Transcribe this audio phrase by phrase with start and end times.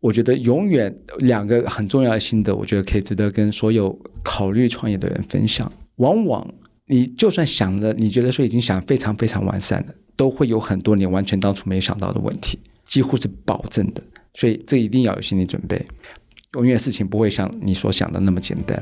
[0.00, 5.70] 我觉得永远两个很重要的心得，我觉得可以值得跟所有考虑创业的人分享。
[5.96, 6.48] 往往
[6.86, 14.02] 你就算想了，你觉得说已经想非常非常完善了，都会有很多你完全当初没想到的问题，几乎是保证的。
[14.34, 15.84] 所以这一定要有心理准备，
[16.54, 18.80] 永远事情不会像你所想的那么简单。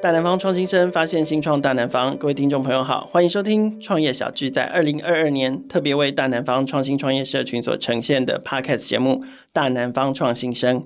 [0.00, 10.80] 大南方创新生发现新创大南方，各位听众朋友好，欢迎收听创业小聚，在二零二二年特别为大南方创新创业社群所呈现的 Podcast 节目《大南方创新生》。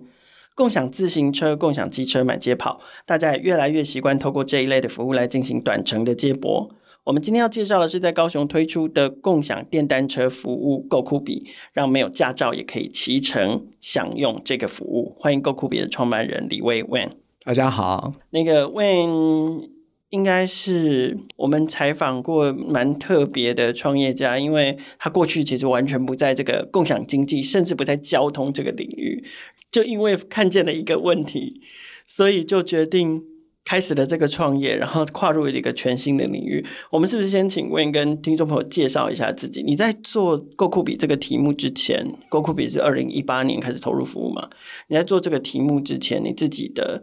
[0.54, 6.74] 共享自行车、共享机车满街跑，大家也越来越习惯透过这一类的服务来进行短程的接驳。
[7.04, 15.14] 我们今天要介绍的是在高雄推出的共享电单车服务 g o k u b 让没有驾照也可以骑乘享用这个服务。
[15.18, 17.10] 欢迎 g o k u b 的创办人李威文。
[17.44, 19.68] 大家好，那个 Wayne
[20.10, 29.24] 应该是我们采访过蛮特别的创业家，因为他过去其实完全不在这个共享经济，甚至不在交通这个领域，
[29.68, 31.60] 就因为看见了一个问题，
[32.06, 33.24] 所以就决定
[33.64, 36.64] 开始了这个创业，然后跨入了一个全新的领域。
[36.92, 39.64] 我们是不是先请 Wayne 跟听众朋友介绍一下自己？
[39.64, 44.48] 你在做 g o 比这个题目之前 g o 比是二零一八年开始投入服务嘛？
[44.86, 47.02] 你在做这个题目之前，你自己的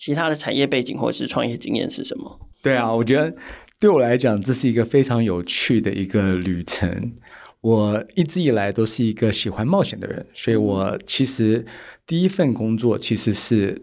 [0.00, 2.40] 其他的产业背景或是创业经验是什么？
[2.62, 3.36] 对啊，我觉得
[3.78, 7.12] 对我来讲，这是一个非常有趣的一个旅程。
[7.60, 11.66] 我一直以来都是一个喜欢冒险的人，所以我其实
[12.06, 13.78] 第一份工作其实是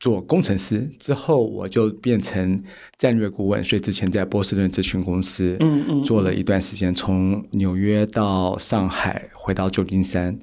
[0.00, 2.60] 做工程师，之后我就变成
[2.98, 10.36] 战略顾问，所以之前在波士顿咨询公司，嗯嗯，做了一段时间，从纽约到上海，回到旧金山。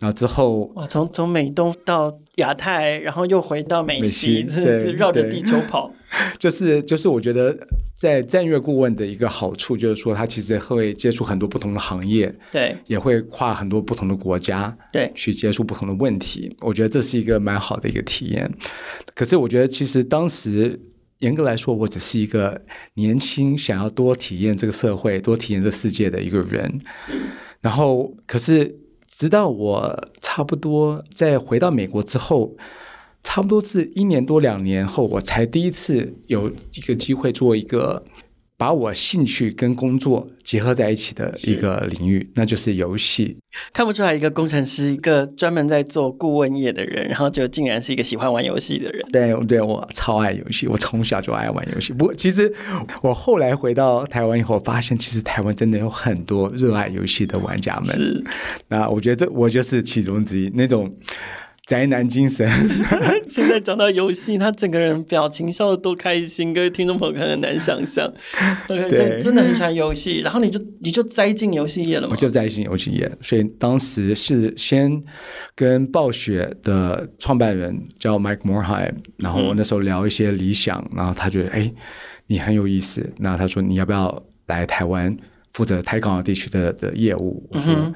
[0.00, 5.92] 然后之后，哇，从从美东到亚太，然后又回到美西，真的是绕着地球跑。
[6.38, 7.54] 就 是就是，我觉得
[7.94, 16.56] 在战略顾问的一个好处，就是说他其实会接触很多不同的行业，对，也会跨很多不同的国家，对，去接触不同的问题。
[16.62, 18.50] 我觉得这是一个蛮好的一个体验。
[19.14, 20.80] 可是我觉得，其实当时
[21.18, 22.58] 严格来说，我只是一个
[22.94, 26.80] 年轻，想要多体验这个社会、多体验这世界的一个人。
[27.60, 28.74] 然后，可是。
[29.20, 32.56] 直到我差不多在回到美国之后，
[33.22, 38.02] 差不多是一年多两年后，我才第一次有一个机会做一个
[38.60, 43.38] 把我兴趣跟工作结合在一起的一个领域，那就是游戏。
[43.72, 49.02] 看不出来一个工程师，一个专门在做顾问业的人，然后就竟然是一个喜欢玩游戏的人。
[49.10, 51.94] 对，对，我超爱游戏，我从小就爱玩游戏。
[51.94, 52.52] 不过，其实
[53.00, 57.86] 我后来回到台湾以后，发现其实台湾真的有很多热爱游戏的玩家们。
[57.86, 58.22] 是，
[58.68, 60.94] 那我觉得这我就是其中之一，那种。
[61.70, 62.44] 宅男精神。
[63.30, 68.12] 现在讲到游戏，他整个人表情笑得多开心，各位听众朋友可能很难想象。
[68.66, 72.08] 对，真的很喜欢游戏，然后你就你就栽进游戏业了吗？
[72.10, 75.00] 我就栽进游戏业，所以当时是先
[75.54, 81.72] 跟暴雪的创办人叫 Mike Morhaime，然后我那时候聊一些理想，然后他觉得哎，
[82.26, 85.16] 你很有意思，那他说你要不要来台湾
[85.52, 87.46] 负责台港澳地区的的业务？
[87.52, 87.72] 我说。
[87.72, 87.94] 嗯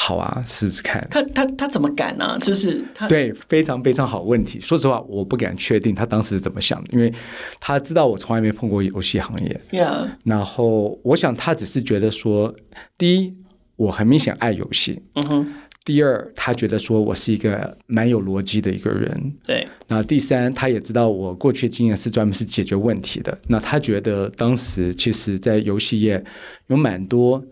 [0.00, 1.04] 好啊，试试看。
[1.10, 2.38] 他他他怎么敢呢、啊？
[2.38, 4.60] 就是他对，非常非常好问题。
[4.60, 7.12] 说实话，我不敢确定他当时是怎么想的，因为
[7.58, 9.60] 他知道我从来没碰过游戏行业。
[9.72, 10.08] Yeah.
[10.22, 12.54] 然后我想他只是觉得说，
[12.96, 13.34] 第一，
[13.74, 15.02] 我很明显爱游戏。
[15.14, 15.54] 嗯哼。
[15.84, 19.34] 第二，他觉得说我是一个蛮有逻辑的一个人。
[19.44, 19.66] 对。
[19.88, 23.36] 那第三，他也知道我过去经验是专门是解决问题的。
[23.48, 26.24] 那他觉得当时其实在游戏业
[26.68, 27.44] 有蛮多。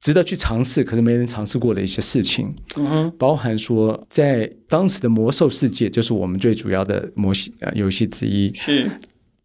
[0.00, 8.88] 值得去尝试，可是没人尝试过的一些事情，嗯哼，包含说在当时的魔兽世界，就是我们最主要的模型呃游戏之一，是，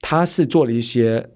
[0.02, 1.30] 它是做了一些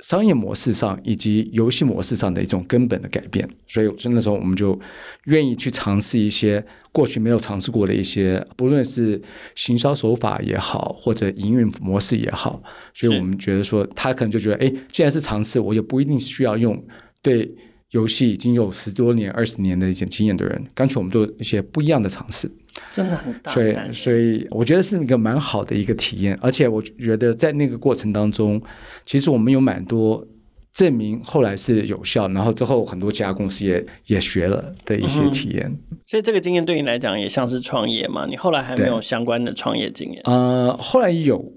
[0.00, 4.78] 商业模式上以及游戏模式上的一种根本的改变，所以那时候我们就
[5.24, 9.20] 愿意去尝试一些过去没有尝试过的一些，不论是
[9.54, 12.62] 行销手法也好，或者营运模式也好，
[12.94, 16.82] 所以我们觉得说他可能就觉得，哎，既然是尝试，我也不一定需要用
[17.20, 17.54] 对。
[17.94, 22.50] 游戏已经有十多年、二十年的一些经验的人，干脆我们做一些不一样的尝试，
[22.92, 23.52] 真的很大。
[23.52, 26.36] 所以，所以我觉得是一个蛮好的一个体验。
[26.42, 28.60] 而且，我觉得在那个过程当中，
[29.06, 30.26] 其实我们有蛮多
[30.72, 35.66] 证明后来是有效，然后之后很多家公司也也学了的一些体验。
[35.66, 38.26] 嗯、所以，这个经验对你来讲也像是创业嘛？
[38.28, 40.20] 你后来还没有相关的创业经验？
[40.24, 41.52] 呃，后来有。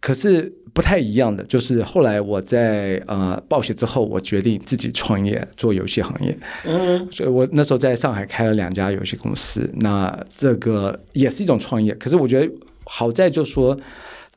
[0.00, 6.38] 可是不太一样的，就是后来我在呃暴雪之后，我决定自己创业做游戏行业。
[6.64, 11.94] 嗯，所以我那时候在上海开了两家游戏公司，那这个也是一种创业。
[11.94, 12.52] 可是我觉得
[12.84, 13.78] 好在就是说，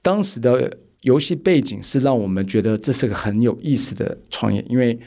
[0.01, 4.99] 当时的游戏背景是让我们觉得这是个很有意思的创业，因为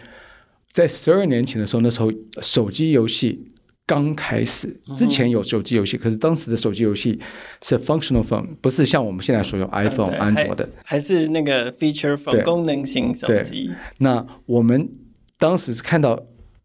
[0.71, 2.11] 在十二年前的时候，那时候
[2.41, 3.47] 手机游戏。
[3.87, 7.19] 刚开始之前有手机游戏，嗯、可是当时的手机游戏
[7.63, 13.71] 是 functional phone，不是像我们现在所有 iPhone、嗯、安卓的，还是那个 feature phone 功能型手机。
[13.99, 14.89] 那我们
[15.39, 16.21] 当时是看到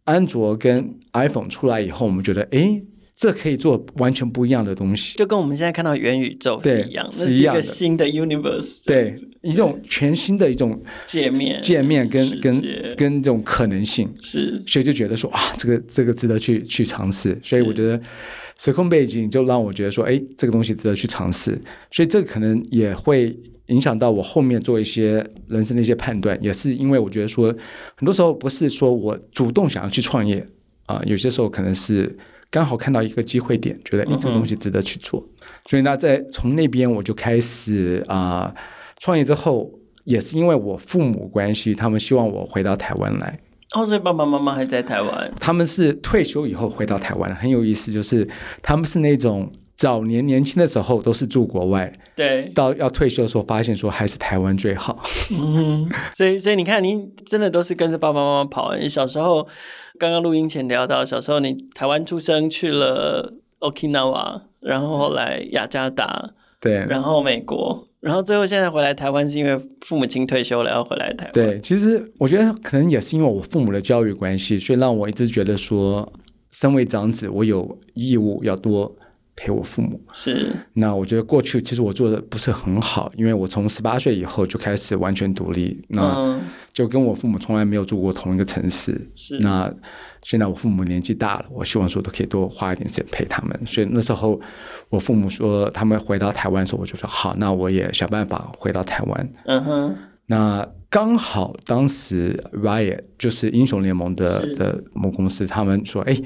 [0.05, 2.81] 安卓跟 iPhone 出来以后，我们觉得，哎。
[3.13, 7.61] 这可以做完全不一样的东西，就跟我们现在看到元宇宙是一样，是一样的。
[7.61, 12.61] 新的 universe，对，一种全新的一种界面，界面跟跟
[12.97, 18.01] 跟这种可能性，是，所以就觉得说啊，这个这个值得去去尝试，所以我觉得
[18.57, 21.61] 时空背景就让我觉得说，哎，这个东西值得去尝试，
[21.91, 23.37] 所以这个可能也会
[23.67, 27.55] 影响到我后面做一些人生的一些判断，也是因为我觉得说，
[27.95, 30.43] 很多时候不是说我主动想要去创业
[30.87, 32.17] 啊，有些时候可能是。
[32.51, 38.55] 刚好看到一个机会点，觉得诶，这个东西值得去做，嗯、所以呢，在从那边我就开始啊、呃、
[38.99, 39.71] 创业之后，
[40.03, 43.39] 也是因为我父母关系，他们希望我回到台湾来。
[43.73, 45.31] 哦，所以爸爸妈妈还在台湾？
[45.39, 48.27] 他们是退休以后回到台湾，很有意思，就是
[48.61, 49.49] 他们是那种
[49.81, 55.01] 早年年轻的时候都是住国外，对，到要退休的时候发现说还是台湾最好。
[55.31, 59.47] 嗯，所以所以你看，您真的都是跟着爸爸妈妈跑，你小时候。
[59.99, 71.33] 刚刚录音前聊到，小时候你台湾出生，去了 Okinawa，然后后来雅加达，对，然后美国，然后最后现在回来台湾，是因为父母亲退休了要回来台湾。
[71.33, 76.11] 对，其实我觉得可能也是因为我父母的教育关系，所以让我一直觉得说，
[76.49, 78.95] 身为长子，我有义务要多。
[79.35, 86.39] 陪我父母是，那我觉得过去其实我做的不是很好，因为我从十八岁以后就开始完全独立，那
[86.73, 89.09] 就跟我父母从来没有住过同一个城市。
[89.15, 89.73] 是，那
[90.21, 93.59] 现在我父母年纪大了，我希望说都可以多花一点时间陪他们。
[93.65, 94.39] 所以那时候
[94.89, 99.29] 我父母说他们回到台湾的时候，我就说好，那我也想办法回到台湾。
[99.45, 99.95] 嗯哼，
[100.27, 106.21] 那刚好当时 Riot 就是英雄联盟的的母公司，他们说哎。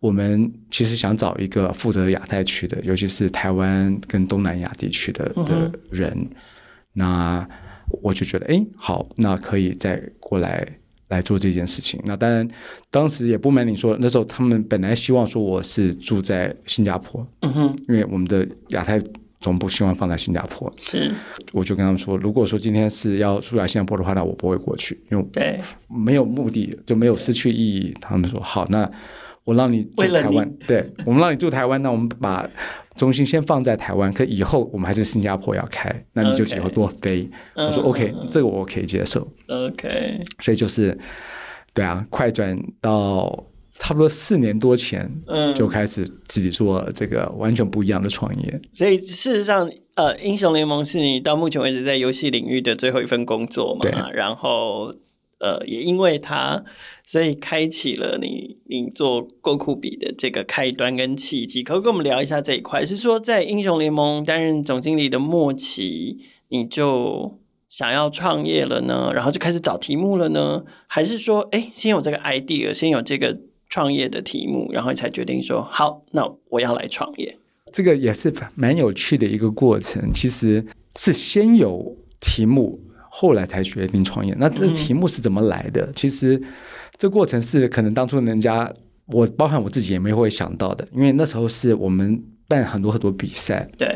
[0.00, 6.10] 我们其实想找一个负责亚太区的，尤其是台湾跟东南亚地区的的人。
[6.16, 6.28] 嗯、
[6.94, 7.48] 那
[8.02, 10.66] 我就觉得，哎，好，那可以再过来
[11.08, 12.00] 来做这件事情。
[12.06, 12.48] 那当然，
[12.90, 18.98] 当时也不瞒你说，那时候他们本来希望说我是住在新加坡，嗯哼，因为我们的亚太
[19.38, 20.72] 总部希望放在新加坡。
[20.78, 21.12] 是，
[21.52, 27.94] 我就跟他们说，如果说今天是要住在新加坡的话，那我不会过去，因为对没有目的就没有失去意义。
[28.00, 28.90] 他们说好，那。
[29.44, 32.48] 我让你住台湾，对，我们让你住台湾，那我们把
[32.96, 37.28] 中心先放在台湾，可以后我们还是新加坡要开，那你就以后多飞。
[37.54, 37.64] Okay.
[37.66, 39.26] 我说 OK，这个我可以接受。
[39.48, 40.96] OK，所以就是，
[41.72, 48.60] 对啊，快转到差不多四年多前，嗯，就开始自己做这个完全不一样的创业。
[48.72, 53.80] 所以事实上，呃，英雄联盟是你到目前为止在游戏领域的最后一份工作嘛？
[53.82, 53.92] 对。
[54.12, 54.92] 然后。
[55.40, 56.62] 呃，也因为他，
[57.06, 61.62] 所以开启了你你做够酷比的这个开端跟契机。
[61.62, 62.84] 可不可以跟我们聊一下这一块？
[62.84, 67.38] 是说在英雄联盟担任总经理的末期，你就
[67.70, 69.10] 想要创业了呢？
[69.14, 70.62] 然后就开始找题目了呢？
[70.86, 73.38] 还是说，哎，先有这个 idea，先有这个
[73.70, 77.38] 创业的题目，然后才决定说，好，那我要来创业？
[77.72, 80.12] 这个也是蛮有趣的一个过程。
[80.12, 80.66] 其实
[80.98, 82.78] 是先有题目。
[83.12, 85.82] 后来才决定创业，那这题目是怎么来的？
[85.82, 86.40] 嗯、其实
[86.96, 88.72] 这过程是可能当初人家
[89.06, 93.68] 我包含我自己也没会想到的，因为那时候是我们办很多很多比赛。
[93.76, 93.92] 对，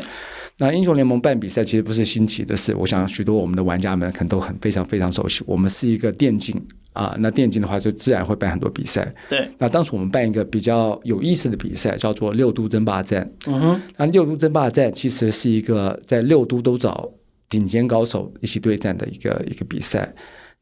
[0.57, 5.41] 那英雄联盟办比赛其实不是新奇的事，我想许多我们的玩家们可能都很非常非常熟悉。
[5.47, 9.09] 我们是一个电竞啊，那电竞的话就自然会办很多比赛。
[9.29, 13.29] 对，那当时我们办一个比较有意思的比赛，叫做六都争霸战。
[13.47, 17.09] 嗯哼，那六都争霸战其实是一个在六都都找。
[17.55, 20.13] 顶尖高手一起对战的一个一个比赛，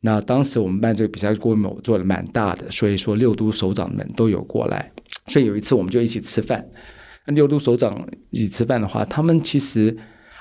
[0.02, 4.92] 那当时我们办这个比赛规模做的蛮大的，所以说六都首长们都有过来，
[5.28, 6.64] 所以有一次我们就一起吃饭。
[7.26, 9.96] 那六都首长一起吃饭的话，他们其实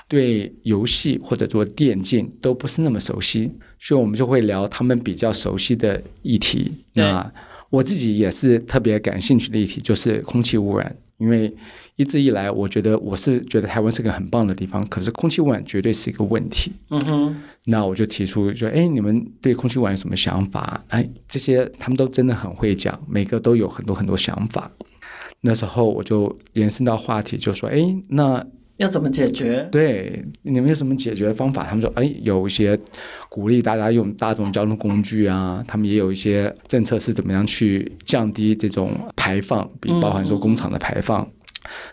[0.07, 6.71] 对游戏或者做电竞都不是那么熟悉，所以我们就会聊他们比较熟悉的议题。
[6.93, 7.33] 那
[7.71, 11.55] 我自己也是特别感兴趣的议题，就是空气污染，因为。
[11.95, 16.71] 一直以来，我觉得我是觉得台湾是个很棒的地方，可是空气污染绝对是一个问题。
[16.89, 20.83] 嗯哼，那我就提出说，哎，你们对空气污染有什么想法？
[20.87, 24.71] 哎，这些他们都真的很会讲，每个都有很多很多想法。
[25.41, 28.43] 那时候我就延伸到话题，就说，哎，那
[28.77, 29.67] 要怎么解决？
[29.71, 31.63] 对，你们有什么解决方法？
[31.63, 32.77] 他们说，哎，有一些
[33.29, 41.21] 鼓励大家用大众交通工具啊，他们也有一些政策是怎么样去降低这种排放，比包含说工厂的排放。
[41.21, 41.31] 嗯、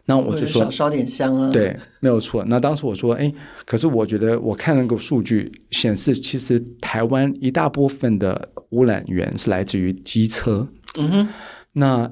[0.07, 1.51] 那我就说烧点香啊。
[1.51, 2.45] 对，没有错。
[2.47, 3.31] 那当时我说，哎，
[3.67, 10.67] 可是我觉得我看那个数据显示，其实台湾一大部分的污染源是来自于机车。
[10.99, 11.29] 嗯哼，
[11.73, 12.11] 那。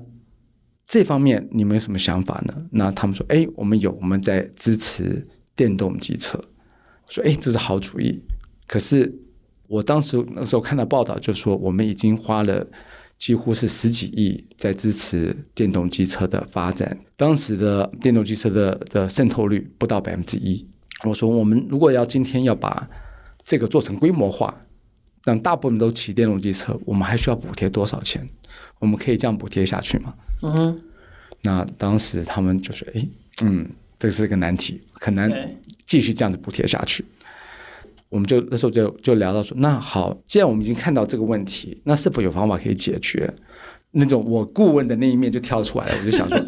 [0.89, 2.55] 这方面你们有什么想法呢？
[2.73, 6.39] 那他们说：“哎，我们有，我们在支持电动机车。”
[7.07, 8.19] 我说：“哎，这是好主意。”
[8.67, 9.15] 可是
[9.67, 12.67] 我当时那时候看到报道，就说我们已经花了
[13.19, 16.99] 几乎是十几亿在支持电动机车的发展。
[17.19, 20.67] 当时的电动机车的的渗透率不到百分之一。
[21.05, 22.89] 我说：“我们如果要今天要把
[23.45, 24.63] 这个做成规模化，
[25.25, 28.27] 让大部分都骑电动机车，我们还需要补贴多少钱？
[28.79, 30.81] 我们可以这样补贴下去吗？”嗯哼，
[31.43, 33.07] 那当时他们就说：“哎，
[33.43, 33.69] 嗯，
[33.99, 35.31] 这是个难题，很难
[35.85, 37.05] 继续这样子补贴下去。”
[38.11, 43.33] 我们就那时候就就聊到说：“那好，既然我们已经看到这个问题，那是否有方法可以解决？”
[43.93, 46.39] 那种我顾问的那一面就跳出来了，我就想说：“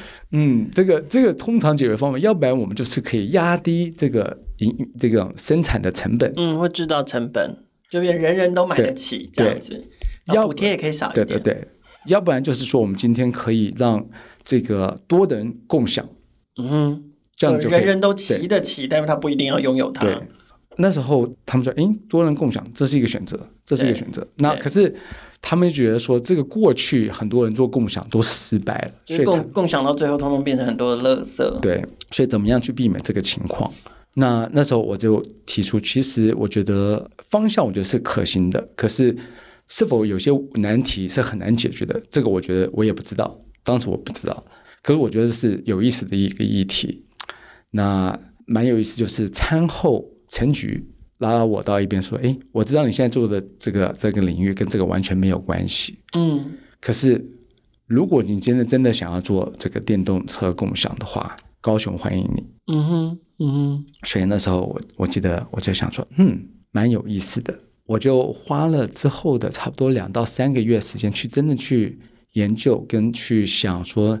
[0.32, 9.86] 嗯，这个这个通常解决方法，要不然我们就是可以压低这个营这个生产的成本，嗯，会制造成本，就变人人都买得起这样子，
[10.34, 11.68] 要补贴也可以少一点，对对对。”
[12.06, 14.04] 要不然就是说，我们今天可以让
[14.42, 16.08] 这个多人共享，
[16.58, 17.04] 嗯哼，
[17.36, 20.04] 这样就人人都骑得起，但是他不一定要拥有它。
[20.04, 20.16] 对，
[20.76, 24.26] 那时候他们说，哎，多人共享，这是一个选择，这是一个选择。
[24.36, 24.94] 那可是
[25.42, 31.60] 他们觉得说，这个过去很多人做共享都失败了，所以共共享到最后，通通变成很多的垃圾。
[31.60, 33.72] 对，所以怎么样去避免这个情况？
[34.14, 39.16] 那那时候我就提出，其实我觉得方向，我觉得是可行的，可是。
[39.68, 42.00] 是否有些难题是很难解决的？
[42.10, 44.44] 这个我觉得我也不知道，当时我不知道。
[44.82, 47.04] 可是我觉得是有意思的一个议题。
[47.70, 55.98] 那蛮有意思，就是餐后陈局拉拉我到一边说：“哎，我知道你现在做的这个这个领域跟这个完全没有关系。
[56.16, 57.22] 嗯，可是
[57.86, 62.46] 如果你真的真的想要做这个电动车共享的话，高雄欢迎你。
[62.72, 63.86] 嗯哼，嗯哼。
[64.04, 71.98] 所以那时候我我记得我就想说，嗯，蛮有意思的。”我就花了之后的差不多两到三个月时间，去真的去
[72.32, 74.18] 研究跟去想说，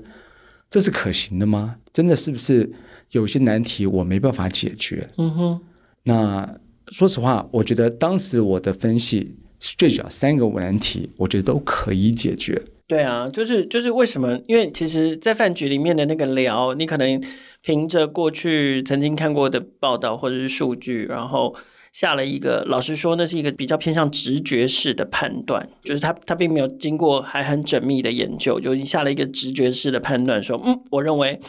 [0.70, 1.76] 这是可行的吗？
[1.92, 2.72] 真的是不是
[3.10, 5.10] 有些难题我没办法解决？
[5.16, 5.60] 嗯哼。
[6.04, 6.58] 那
[6.92, 12.62] 说实话，我觉得当时我的分析最主要三个难题，我觉得都可以解决。
[12.86, 14.40] 对啊，就是就是为什么？
[14.46, 17.20] 因为其实，在饭局里面的那个聊，你可能
[17.62, 21.56] 凭着过去曾经看过的报道或者是数据，然后。
[21.96, 31.40] 下了一个，老实说，那是一个比较偏向直觉式的判断，就是他他并没有经过还很缜密的研究，就已经下了一个直觉式的判断，说，嗯，我认为，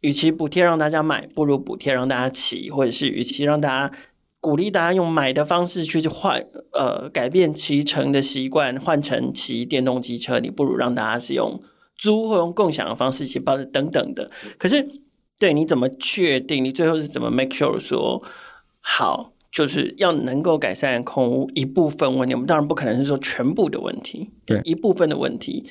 [0.00, 3.94] 与其补贴让大家买，不如补贴让大家骑，或者是与其让大家
[4.40, 11.60] 鼓励大家用买的方式去换，呃，改变骑乘的习惯，换成骑电动机车，你不如让大家使用
[11.94, 14.30] 租或用共享的方式骑，包等等的。
[14.56, 14.88] 可是，
[15.38, 16.64] 对，你怎么确定？
[16.64, 18.22] 你最后是怎么 make sure 说
[18.80, 19.33] 好？
[19.54, 25.64] 就是要能够改善空污一部分问题，我们当然不可能是说全部的问题，对一部分的问题，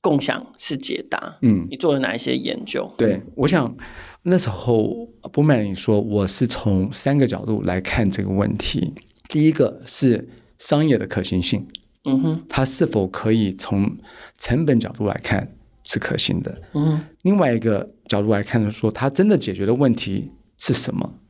[0.00, 1.38] 共享是解答。
[1.42, 2.92] 嗯，你做了哪一些研究？
[2.98, 3.72] 对，我想
[4.24, 8.92] 那时候不瞒你说，我是从三个角度来看这个问题。
[9.28, 11.64] 第一个是商业的可行性，
[12.04, 13.96] 嗯哼，它是否可以从
[14.36, 16.60] 成本角度来看是可行的？
[16.72, 21.20] 嗯哼，另外一个角度来看的说，它真的解决的问题是什么？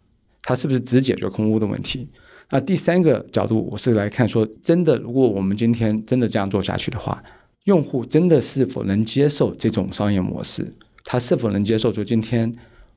[0.52, 2.06] 它是不是只解决空屋的问题？
[2.50, 7.24] 那第三个角度，我是来看说，真的，如果我们今天真的这样做下去的话，
[7.64, 10.70] 用户真的是否能接受这种商业模式？
[11.04, 12.54] 他是否能接受说今天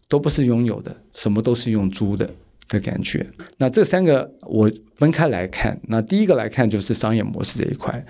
[0.10, 2.30] 都不是拥有的，什么都是用租的
[2.68, 3.26] 的感觉？
[3.56, 5.80] 那这三个我分开来看。
[5.88, 8.06] 那第一个来看就是商业模式这一块，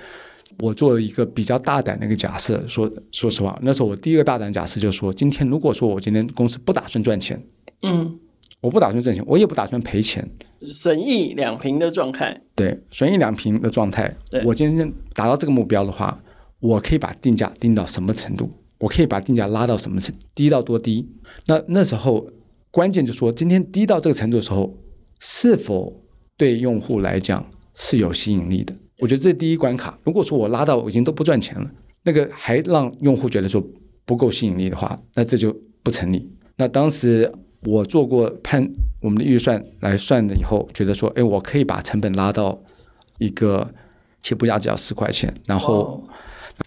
[0.58, 7.40] 我做了一个比较大胆的一个假设，说说实话，那时候我第一个大胆假设就是说，今天如果说我今天公司不打算赚钱，
[7.84, 8.20] 嗯。
[8.66, 10.28] 我不打算挣钱，我也不打算赔钱，
[10.60, 12.42] 损益两平的状态。
[12.56, 14.12] 对，损益两平的状态。
[14.44, 16.20] 我今天达到这个目标的话，
[16.60, 18.50] 我可以把定价定到什么程度？
[18.80, 20.26] 我可以把定价拉到什么程度？
[20.34, 21.08] 低到多低？
[21.46, 22.28] 那那时候
[22.72, 24.76] 关键就是说，今天低到这个程度的时候，
[25.20, 26.02] 是否
[26.36, 27.46] 对用户来讲
[27.76, 28.74] 是有吸引力的？
[28.98, 30.00] 我觉得这是第一关卡。
[30.04, 33.64] 如果说我拉到已经都不赚钱了，那个还让用户觉得说
[34.06, 36.28] 不够吸引力的话，那这就不成立。
[36.58, 37.32] 那当时。
[37.66, 42.58] 我做过判，我们的预算来算了以后，觉得说，哎，我可以把成本拉到
[43.18, 43.70] 一个
[44.22, 46.08] 起步价只要十块钱，然后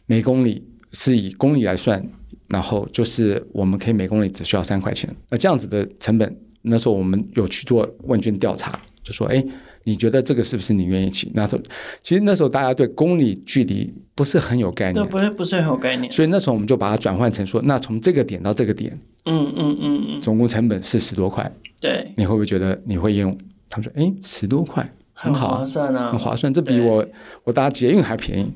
[0.06, 2.04] 每公里是以公里来算，
[2.48, 5.14] 然后就是我们可以每公里只需要三块钱。
[5.30, 9.42] 那这样子的成本，那时候我们有去做问卷调查，就说：哎，
[9.84, 11.32] 你觉得这个是不是你愿意骑？
[11.34, 11.62] 那时候
[12.02, 16.12] 其实那时候大家对公里距离不是很有概念，不是不是很有概念。
[16.12, 18.92] 所以那时候我们就把它转换成说，那从这个点到这个点，
[19.24, 21.50] 嗯嗯嗯嗯，总共成本是十多块。
[21.80, 23.36] 对，你会不会觉得你会用？
[23.70, 27.06] 他们说：哎，十多块很好，很划算啊，很划算，这比我
[27.44, 28.52] 我搭捷运还便宜。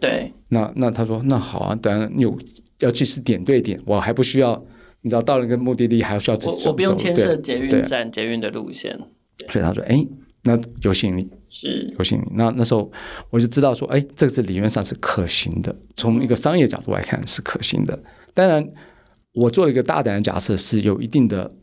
[0.00, 2.36] 对，那那他说那好啊，当然有
[2.80, 4.64] 要即时点对点，我还不需要，
[5.02, 8.98] 你知道到了一个目的地还需要我我不用牵涉捷运站捷运的路线，
[9.48, 10.06] 所以他说哎，
[10.42, 12.26] 那有吸引力是有吸引力。
[12.32, 12.90] 那那时候
[13.30, 17.98] 我就知道说哎，这个是理论上是可行的，从一个商业角度来看是可行的。
[18.32, 18.66] 当然，
[19.32, 21.54] 我做了一个大胆的假设，是有一定的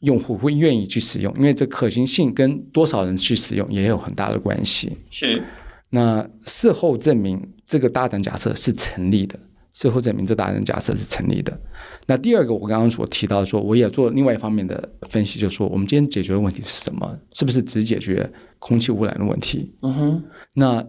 [0.00, 4.96] 用户会愿意去使用，因为这可行性跟多少人去使用也有很大的关系。
[5.10, 5.42] 是。
[5.90, 9.38] 那事后证明这个大胆假设是成立的，
[9.72, 11.58] 事后证明这大人假设是成立的。
[12.06, 17.18] 那第二个，我刚刚所提到说，我也做另外一方面的分析，就是说我们今天解决的问题是什么？
[17.32, 19.72] 是不是只解决空气污染的问题？
[19.82, 20.24] 嗯哼。
[20.54, 20.86] 那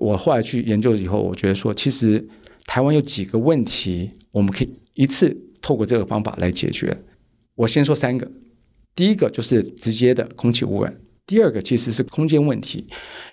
[0.00, 2.28] 我后来去研究以后，我觉得说，其实
[2.66, 6.96] 台湾有几个问题，我们可以一次透过这个方法来解决。
[7.54, 8.30] 我先说三个，
[8.94, 10.94] 第一个就是直接的空气污染。
[11.26, 12.86] 第二个其实是空间问题，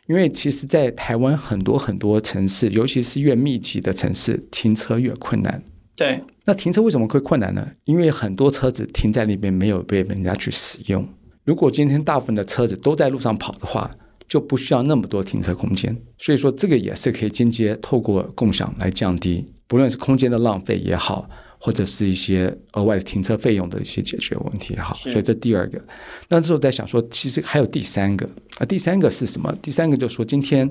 [0.07, 5.63] 因为其实，在台湾很多很多城市，尤其是越密集的城市，停车越困难。
[5.95, 7.69] 对，那停车为什么会困难呢？
[7.83, 11.07] 因为很多车子停在那边没有被人家去使用。
[11.43, 13.95] 如果今天大部分的车子都在路上跑的话，
[14.27, 15.95] 就不需要那么多停车空间。
[16.17, 21.29] 所以说，这个也是可以间接透过共享来降低，不论是空间的浪费也好。
[21.65, 25.81] 或者是一些额外的停车费用的一些解决问题也好，所以这第二个。
[26.27, 29.49] 那时候在想说，其实还有第三个啊，第三个是什么？
[29.61, 30.69] 第三个就是说，今天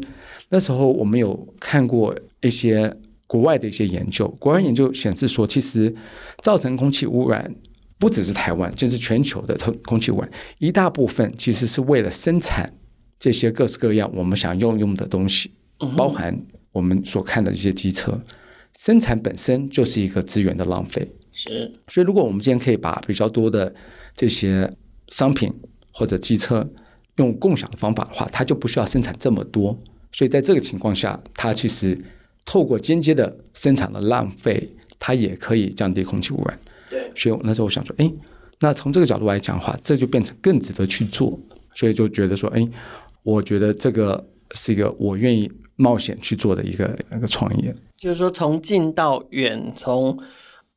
[0.51, 2.95] 那时候我们有看过一些
[3.27, 5.95] 国外的一些研究，国外研究显示说，其实
[6.43, 7.51] 造成空气污染
[7.97, 12.71] 不只是台湾，就是全球的空空气污染，一大部分其实是为了生产
[13.19, 15.53] 这些各式各样我们想用用的东西，
[15.97, 16.39] 包含
[16.71, 18.21] 我们所看的这些机车。
[18.79, 21.73] 生产本身就是一个资源的浪费，是。
[21.89, 23.73] 所以，如果我们今天可以把比较多的
[24.15, 24.73] 这些
[25.09, 25.53] 商品
[25.93, 26.69] 或者机车
[27.17, 29.79] 用共享的方法的话，它就不需要生产这么多。
[30.13, 31.97] 所以，在这个情况下，它其实
[32.45, 36.59] 透过间接的生产的浪费，它也可以降低空气污染。
[36.91, 37.11] 对。
[37.15, 38.13] 所以那时候我想说，哎，
[38.61, 41.39] 那从这个角度来讲的话，这就变成更值得去做。
[41.75, 42.69] 所以就觉得说，哎，
[43.23, 47.75] 我觉得这个是一个我愿意冒险去做的一个一个创业。
[48.03, 50.19] 就是说，从近到远，从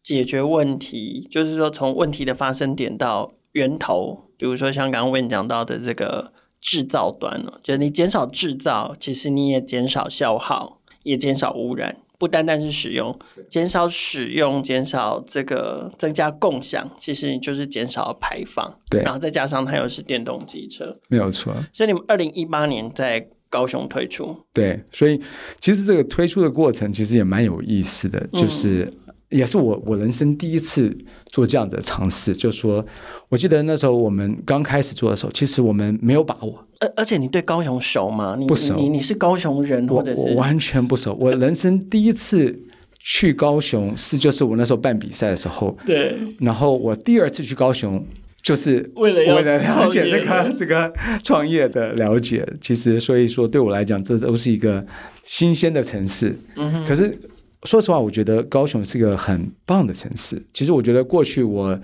[0.04, 13.18] 解决问题，就是说，从问题的发生点到源头，比如说像刚刚为你讲到的这个制造端了，就是你减少制造，其实你也减少消耗，也减少污染，不单单是使用，
[13.50, 18.78] 减少使用，减少这个增加共享，其实你就是减少排放。
[18.88, 21.52] 对，然后再加上它又是电动机车，没有错。
[21.74, 23.28] 所以你们二零一八年在。
[23.56, 25.18] 高雄推出，对，所以
[25.62, 28.92] 其实这个推出的过程其实也蛮有意思的，嗯、就是
[29.30, 30.94] 也是我我人生第一次
[31.28, 32.36] 做这样子的尝试。
[32.36, 32.86] 就是说，
[33.30, 36.68] 我记得那时候我们刚开始做的时候，其实我们没有把握。
[36.82, 38.36] 而而且你对高雄熟吗？
[38.38, 38.76] 你不熟。
[38.76, 41.18] 你你是高雄人，或者是我完全不熟。
[41.18, 42.60] 我人生第一次
[43.00, 46.18] 去高雄是就是我那时候办比赛的时候，对。
[46.40, 48.06] 然后我第二次去高雄。
[48.46, 54.86] 就是为了为了了解这个 这个创业的了解，其实所以说对我来讲，这都是一个
[55.24, 56.38] 新鲜的城市。
[56.56, 56.86] 嗯。
[56.86, 57.18] 可是
[57.64, 60.40] 说实话，我觉得高雄是个很棒的城市。
[60.54, 61.80] 其实我觉得过去我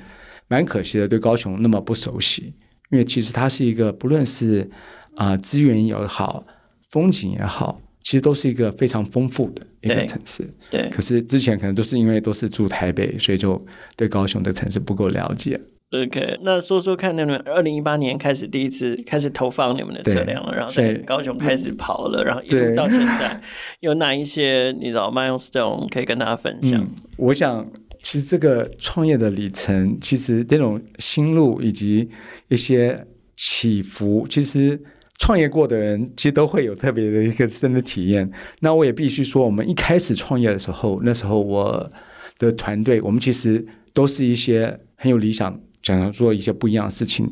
[0.49, 2.53] 蛮可惜的，对高雄那么不熟悉，
[2.91, 4.69] 因为其实它是一个不论是
[5.15, 6.45] 啊资源也好，
[6.91, 10.47] 风景也好，其实都是一个非常丰富的一个城市。
[10.69, 10.87] 对。
[10.91, 13.59] 可是之前可能都是因为都是住台北，所以就
[13.95, 15.59] 对高雄的城市不够了解。
[15.91, 23.41] OK，那说说看，你们二零一八年开始第一次开始投放你们的车辆了，然后在高雄开始跑了，然后一路到现在，
[23.81, 26.81] 有哪一些你知道 milestone 可以跟大家分享？
[26.81, 27.69] 嗯，我想，
[28.01, 32.09] 其实这个创业的里程，其实这种心路以及
[32.47, 34.81] 一些起伏，其实
[35.19, 38.31] 创业过的人其实都会有特别的一个深的体验。
[38.61, 41.91] 那我也必须说，我们一开始创业的时候，那时候我
[42.39, 45.59] 的团队，我们其实都是一些很有理想。
[45.83, 47.29] 想要做一些不一样的事情，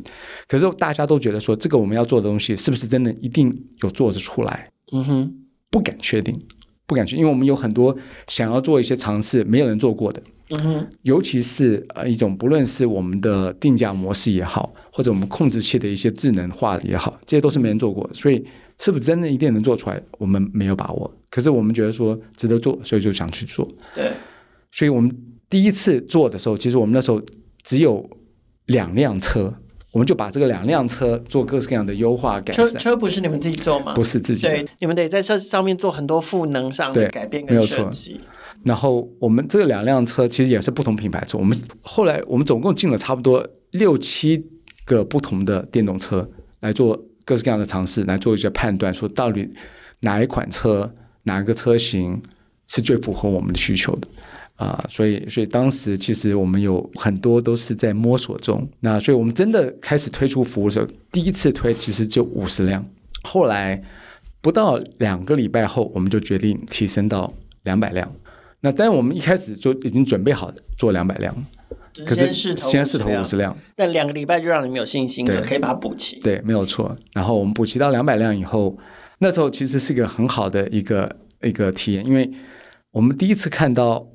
[0.47, 4.69] 可是大家都觉得说，这个我们要做的东西是不是真的一定有做得出来？
[4.91, 5.33] 嗯哼，
[5.69, 6.39] 不敢确定，
[6.87, 7.95] 不敢确定，因为我们有很多
[8.27, 10.21] 想要做一些尝试，没有人做过的。
[10.49, 18.43] 嗯哼，尤其是呃一种不论是我们的定价模式也好，或者我们控制器的一些智能化也好，这些都是没人做过的，所以
[18.79, 21.13] 是不是真的一定能做出来，我们没有把握。
[21.29, 23.67] 可是我们觉得说值得做，所以就想去做。
[23.93, 24.11] 对，
[24.71, 25.15] 所以我们。
[25.51, 27.19] 第一次做的时候，其实我们那时候
[27.63, 28.07] 只有
[28.69, 29.53] 两辆车，
[29.91, 32.65] 我们就把这个两辆车做各式各样的优化改善。
[32.69, 33.93] 车车不是你们自己做吗？
[33.93, 38.19] 不是自己，对，你们得在这上面做很多赋能上的改变跟设计。
[38.63, 44.45] 然后我们这两辆车其实也是不同品牌车，我们后来我们总共进了差不多六七
[44.85, 46.29] 个不同的电动车
[46.59, 49.49] 来做各式各样的尝试，来做一些判断，说到底
[50.01, 52.21] 哪一款车、哪一个车型
[52.67, 54.07] 是最符合我们的需求的
[54.59, 54.89] 啊、呃？
[54.89, 58.69] 所以，所以当时其实我们有很多都是在摸索中。
[58.81, 62.85] 那所以我们真的开始推出服务的时候，第一次推其实就五十辆，
[63.23, 63.81] 后来
[64.41, 68.13] 不到两个礼拜后，我们就决定提升到两百辆。
[68.61, 71.33] 那当然，我们一开始就已经准备好做两百辆，
[72.05, 73.57] 可是先试投五十辆。
[73.73, 76.19] 但两个礼拜就让你们有信心了，可以把它补齐。
[76.19, 76.93] 对，没有错。
[77.13, 78.77] 然后我们补齐到两百辆以后，
[79.19, 82.29] 那时候其实是一个很好的一个一个体验，因为
[82.91, 84.05] 我们第一次看到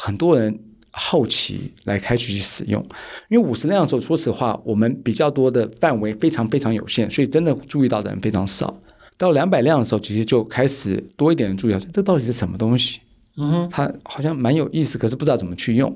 [0.00, 0.58] 很多人
[0.90, 2.80] 好奇来开始去使用。
[3.28, 8.80] 因为五十辆的时候，说实话，我们比较多的范围非常非常有限，所以真的注意到的人非常少。
[9.18, 13.00] 到两百辆的时候，其实就开始多一点人注意到，这到底是什么东西？
[13.38, 15.94] 嗯哼，它好像蛮有意思，可是不知道怎么去用。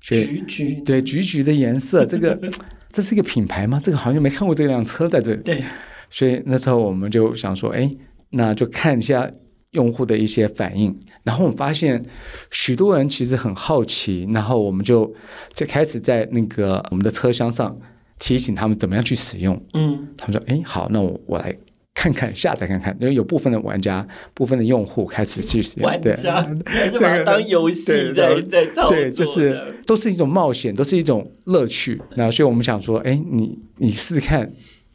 [0.00, 2.38] 橘橘，对，橘橘的颜色，这个
[2.92, 3.80] 这是一个品牌吗？
[3.82, 5.42] 这个好像没看过这辆车在这里。
[5.42, 5.64] 对，
[6.10, 7.90] 所以那时候我们就想说，哎，
[8.30, 9.28] 那就看一下
[9.76, 10.92] 用户的一些反应。
[11.22, 12.04] 然后我们发现
[12.50, 15.14] 许多人其实很好奇，然后我们就
[15.52, 17.78] 在开始在那个我们的车厢上
[18.18, 19.54] 提醒他们怎么样去使用。
[19.74, 21.56] 嗯，他们说，哎，好，那我我来。
[21.98, 28.90] 看看下载看看，因为有部分的玩家、部分的用户开始去使用，玩家还是把它当游戏在在操作。
[28.90, 31.98] 对，就是都是一种冒险，都是一种乐趣。
[32.16, 34.52] 那所以我们想说，哎，你你试试看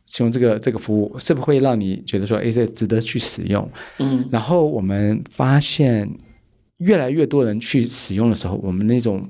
[0.07, 3.69] 使用这个这个服务，是不是会让你觉得说，哎，这值得去使用？
[3.99, 4.27] 嗯。
[4.31, 6.09] 然后我们发现，
[6.77, 9.27] 越来越多人去使用的时候，我们那种。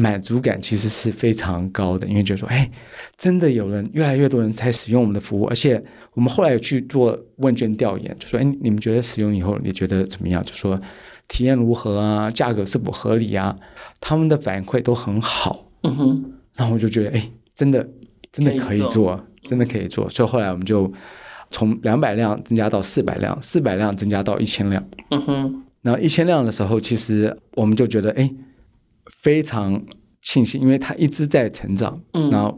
[0.00, 2.70] 满足感其实是非常高的，因为就是说，哎，
[3.16, 10.40] 真的有人越来越多人在使用我们的服务，而且我们后来有去做问卷调研，就说，哎，你们觉得使用以后你觉得怎么样？
[10.44, 10.80] 就说
[11.26, 12.30] 体验如何啊？
[12.30, 13.56] 价格是否合理啊？
[14.00, 15.68] 他们的反馈都很好。
[15.82, 17.84] 嗯哼，然后我就觉得，哎，真的
[18.30, 20.08] 真的可以做，真的可以做。
[20.08, 20.92] 所以后来我们就
[21.50, 24.88] 从两百辆增加到四百辆，四百辆增加到一千辆。
[25.10, 28.30] 嗯哼，然后一千辆的时候，其实我们就觉得，哎。
[29.22, 29.82] 非常
[30.22, 32.56] 庆幸，因为它一直在成长，嗯，然后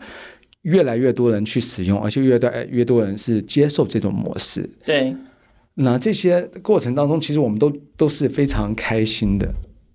[0.62, 4.68] 越来越多人去使用，而且越来越多人是接受这种模式。
[4.84, 5.16] 对，
[5.74, 9.48] 那这些过程当中，其实我们都都是非常开心的。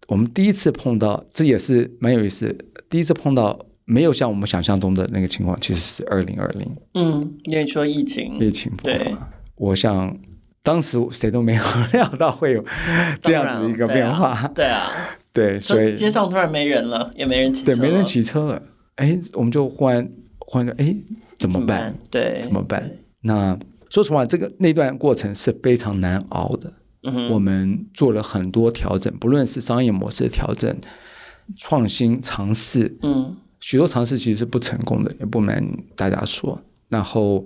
[0.08, 2.58] 我们第一次碰到，这也是蛮有意思。
[2.90, 6.76] 第一次碰到没有像我们想象中的那个情况，其实是二零二零。
[6.96, 10.18] 嗯，因为说疫情，疫情爆发，我想
[10.62, 12.66] 当时谁都没有料到会有
[13.22, 14.50] 这样子的一个变化。
[14.54, 14.92] 对啊。
[15.32, 18.62] 对，所以街上突然没人了，也没人骑车，对，没人骑车了。
[18.96, 20.96] 哎，我们就忽然忽然哎，
[21.38, 21.94] 怎么办？
[22.10, 22.90] 对，怎么办？
[23.20, 26.72] 那说实话，这个那段过程是非常难熬的。
[27.04, 30.74] 嗯哼，我们做了很多调整，不论是商业模式的调整、
[31.58, 35.64] 创新尝试，嗯，许多尝试其实是不成功的，也不瞒
[35.96, 36.62] 大家说。
[36.90, 37.46] 然后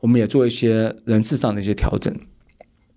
[0.00, 2.14] 我们也做一些人事上的一些调整。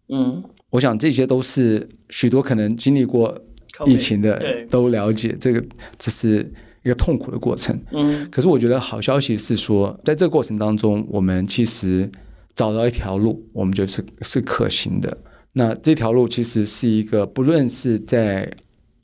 [0.10, 3.40] 嗯，我想这些都是许多可能经历过。
[3.88, 5.66] 疫情的都了解，这个
[5.98, 6.48] 这是
[6.84, 7.76] 一个痛苦的过程。
[7.90, 12.08] 嗯，可是我觉得好消息是说，在这个过程当中，我们其实
[12.54, 15.18] 找到一条路，我们觉得是是可行的。
[15.54, 18.48] 那这条路其实是一个，不论是在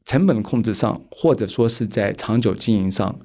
[0.06, 3.19] 成本控制上，或者说是在长久经营上，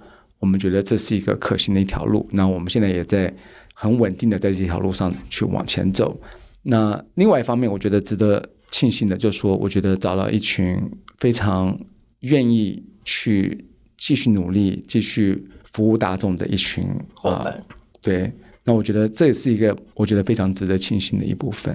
[0.44, 2.28] 我们觉得这是一个可行的一条路。
[2.32, 3.32] 那我们现在也在
[3.72, 6.20] 很稳定的在这条路上去往前走。
[6.62, 10.78] 那另外一方面，我觉得值得庆幸的，就是说，我觉得找到一群。
[11.18, 11.78] 非常
[12.20, 13.64] 愿意去
[13.96, 17.64] 继续努力、继续服务大众的一群伙伴。
[18.02, 18.30] 对，
[18.64, 21.74] 那我觉得这也是一个我觉得非常值得庆幸的一部分。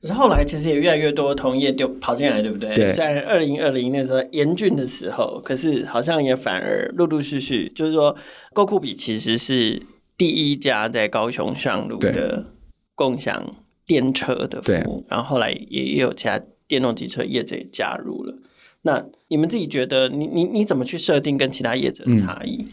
[0.00, 2.74] 可是后来其实也越来越多同业就跑进来，对不对？
[2.74, 2.92] 对。
[2.94, 8.16] 虽然二零二零那时候严峻的时候，可是好像也反而陆陆续续，就是说
[8.54, 9.82] ，GoCoolBee 其实是
[10.16, 12.46] 第一家在高雄上路的
[12.94, 13.44] 共享
[13.84, 18.36] 电车的服务，然后后来也也有其他电动机车业者也加入了。
[18.82, 22.62] 那你们自己觉得你，你你你怎么去设定跟其他业者的差异？
[22.62, 22.68] 嗯、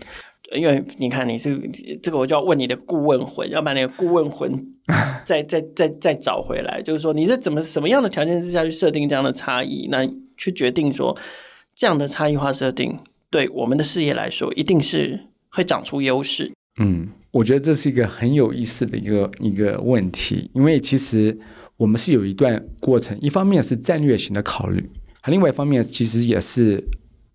[0.53, 1.57] 因为你看你是
[2.01, 4.51] 这个，我就要问你的顾问魂，要把那个顾问魂
[5.25, 6.81] 再再再再找回来。
[6.81, 9.87] 就是说，你是怎么什么样的条件之下去设定这样的差异？
[9.89, 11.17] 那去决定说
[11.73, 16.51] 这样的差异化设定对我们的事业来说，一定是会长出优势。
[16.77, 21.37] 嗯，我觉得这是一个很有意思的一个一个问题，因为其实
[21.77, 24.89] 我们是有一段过程，一方面是战略型的考虑。
[25.27, 26.83] 另外一方面，其实也是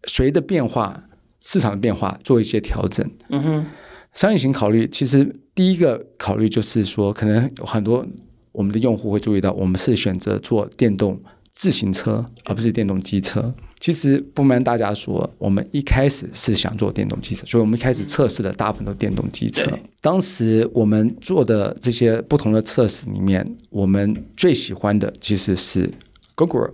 [0.06, 1.02] 随着变化，
[1.40, 3.08] 市场的变化做一些调整。
[3.30, 3.66] 嗯哼，
[4.14, 8.06] 商业型考虑，其实第一个考虑就是说，可能有很多
[8.52, 11.20] 我们的用户会注意到，我们是选择做电动
[11.54, 13.52] 自行车，而不是电动机车。
[13.78, 19.70] 其实不瞒大家说，我们一开始是想做电动机车，所以我们一开始测试的大部分都电动机车。
[20.02, 25.90] 当时我们做的这些不同的测试里面，我们最喜欢的其实是
[26.34, 26.72] Google。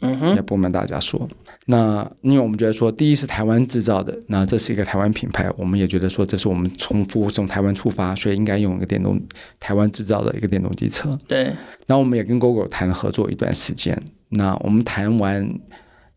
[0.00, 1.28] 嗯哼，也不瞒大家说，
[1.70, 9.20] 那因为我们觉得说，第一是台湾制造的，那这是一个台湾品牌，我们也觉得说，这是我们从服务从台湾出发，所以应该用一个电动
[9.60, 11.10] 台湾制造的一个电动机车。
[11.28, 11.54] 对，
[11.86, 15.48] 那我们也跟 Gogoro 谈了合作一段时间，那我们谈完。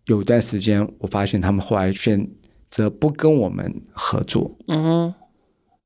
[0.06, 2.28] 有一段时间，我发现他们后来选
[2.70, 4.58] 择不跟我们合作。
[4.68, 5.14] 嗯哼，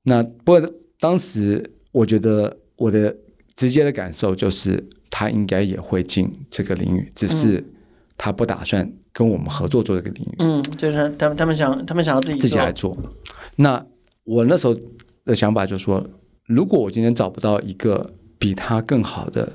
[0.04, 3.14] 那不过当时我觉得我的
[3.58, 7.64] 直接的感受就是，他应该也会进这个领域，只是
[8.18, 10.36] 他不打算跟我们合作做这个领域。
[10.40, 12.98] 嗯，就是他们他们想他们想要自己自己来做。
[13.56, 13.86] 那
[14.24, 14.76] 我那时候
[15.26, 16.06] 的想法就是说，
[16.46, 19.54] 如果我今天找不到一个比他更好的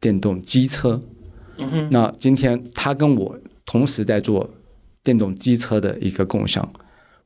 [0.00, 1.00] 电动机车，
[1.56, 3.38] 嗯，那今天他跟我。
[3.70, 4.48] 同时在做
[5.02, 6.66] 电动机车的一个共享，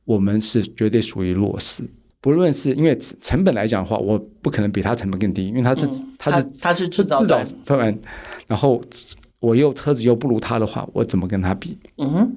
[0.03, 1.85] 我们是绝对属于弱势。
[2.19, 7.97] 不论是因为成本来讲的话，我不可能比他成本更低，因为他是、嗯、他是他是制造制造突然，
[8.45, 8.81] 然后
[9.43, 11.77] 我又车子又不如他的话，我怎么跟他比？
[11.97, 12.35] 嗯哼。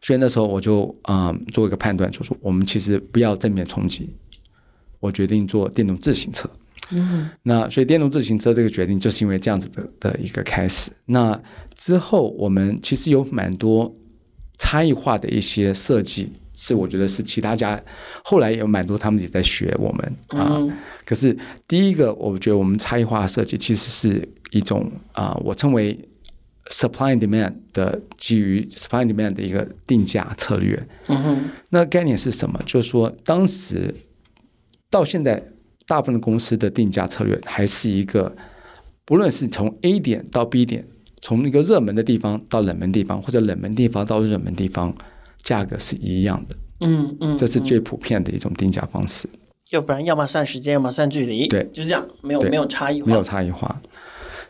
[0.00, 4.08] 所以那时候我就嗯做一个判断，就是说我们其实不要正面冲击，
[5.00, 6.48] 我决定做电动自行车。
[6.92, 10.90] 嗯，那所以电动自行车这个决定就是因为这样子的的一个开始。
[11.04, 11.38] 那
[11.74, 13.94] 之后我们其实有蛮多
[14.56, 17.78] 差异化的一些设计，是我觉得是其他家
[18.24, 20.56] 后来也有蛮多他们也在学我们啊。
[20.56, 20.72] 嗯、
[21.04, 25.98] 可是第一个，我觉得我们差异化的设计其实是一种啊，我称为
[26.70, 30.88] supply and demand 的基于 supply and demand 的一个定价策略。
[31.06, 32.60] 嗯哼，那概念是什么？
[32.66, 33.94] 就是说当时
[34.90, 35.42] 到现在。
[35.88, 38.30] 大部分的公司的定价策略还是一个，
[39.06, 40.86] 不论是从 A 点到 B 点，
[41.22, 44.94] 从一个热门的地方到冷门地方，或者冷门地方到热门地方，
[45.42, 46.54] 价格是一样的。
[46.80, 49.26] 嗯嗯，这是最普遍的一种定价方式。
[49.70, 51.48] 要不然，要么算时间，要么算距离。
[51.48, 53.06] 对，就是这样，没有没有差异化。
[53.06, 53.80] 没有差异化。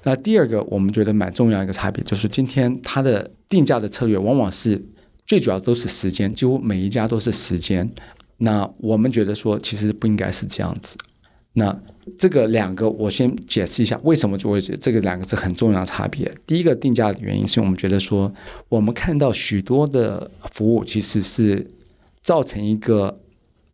[0.03, 4.83] 那第二个，我们觉得蛮重要一个差别，就是今天它的定价的策略往往是
[5.27, 7.91] 最主要都是时间，几乎每一家都是时间。
[8.39, 10.97] 那我们觉得说，其实不应该是这样子。
[11.55, 11.77] 那
[12.17, 16.33] 这个两个，我先解释一下为什么就会这个两个是很重要的差别。
[16.47, 18.33] 第一个定价的原因是我们觉得说，
[18.69, 21.69] 我们看到许多的服务其实是
[22.23, 23.19] 造成一个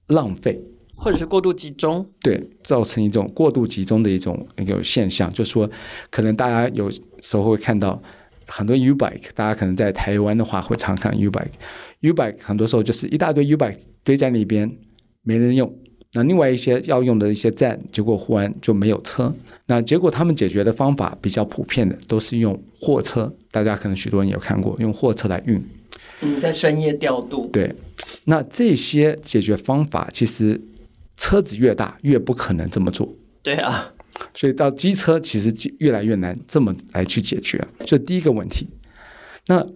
[0.06, 0.58] 浪费，
[0.94, 2.06] 或者是过度集中。
[2.20, 5.70] 对，造成一种过度集中的一种一个现象，就是说，
[6.10, 8.00] 可能大家有时候会看到
[8.46, 14.70] 很多 U bike，大家可能在台湾的话会常看 U bike，U bike 很多时候就是一大堆 U bike 堆在那边，
[15.22, 15.74] 没人用。
[16.16, 19.34] 那另外一些要用的一些站，结果忽然就没有车。
[19.66, 23.34] 那结果他们解决的方法比较普遍的，都是用货车。
[23.50, 25.60] 大家可能许多人有看过，用货车来运。
[26.20, 27.44] 嗯，在深夜调度。
[27.52, 27.74] 对，
[28.26, 30.60] 那这些解决方法，其实
[31.16, 33.14] 车子越大越不可能这么做。
[33.42, 33.92] 对啊，
[34.32, 37.66] 所以到机车其实越来越难这么来去解决。
[37.84, 38.68] 这第一个问题。
[39.46, 39.66] 那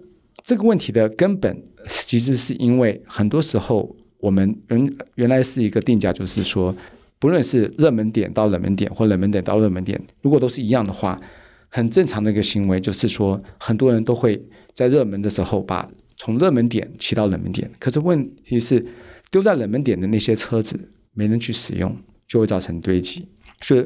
[0.44, 3.96] 这个问题的根本，其实是因为很多时候。
[4.20, 6.74] 我们原原来是一个定价，就是说，
[7.20, 11.20] 不论是热门点到冷门点，或冷门点到热门点，如果都是一样的话，
[11.68, 17.70] 很正常的一个行为就是说，很多人都会在热门的时候把从热门点骑到冷门点。
[17.79, 18.85] 可是问题是，
[19.31, 20.77] 丢在冷门点的那些车子
[21.18, 21.94] 没人去使用，
[22.28, 23.26] 就会造成堆积。
[23.61, 23.85] 所以